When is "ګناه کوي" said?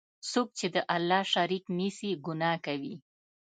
2.25-2.95